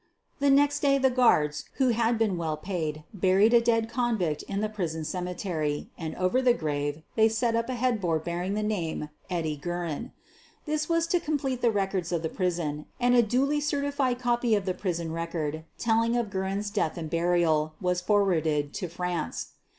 The 0.39 0.49
next 0.49 0.79
day 0.79 0.97
the 0.97 1.11
guards, 1.11 1.65
who 1.75 1.89
had 1.89 2.17
been 2.17 2.35
well 2.35 2.57
paid, 2.57 3.03
buried 3.13 3.53
a 3.53 3.61
dead 3.61 3.87
convict 3.87 4.41
in 4.47 4.59
the 4.59 4.67
prison 4.67 5.05
cemetery, 5.05 5.91
and 5.95 6.15
over 6.15 6.41
the 6.41 6.55
grave 6.55 6.95
U 6.95 7.01
SOPHIE 7.01 7.05
LYONS 7.05 7.15
they 7.17 7.29
set 7.29 7.51
tip 7.51 7.69
a 7.69 7.73
headboard 7.75 8.23
bearing 8.23 8.55
the 8.55 8.63
name" 8.63 9.09
Eddie 9.29 9.57
Guerin." 9.57 10.11
This 10.65 10.89
was 10.89 11.05
to 11.05 11.19
complete 11.19 11.61
the 11.61 11.69
records 11.69 12.11
of 12.11 12.23
the 12.23 12.29
prison, 12.29 12.87
and 12.99 13.13
a 13.15 13.21
dnly 13.21 13.61
certified 13.61 14.17
copy 14.17 14.55
of 14.55 14.65
the 14.65 14.73
prison 14.73 15.11
rec 15.11 15.35
ord, 15.35 15.65
telling 15.77 16.15
of 16.17 16.31
Guerin 16.31 16.63
's 16.63 16.71
death 16.71 16.97
and 16.97 17.07
burial, 17.07 17.75
was 17.79 18.01
for 18.01 18.23
warded 18.23 18.73
to 18.73 18.87
France. 18.87 19.49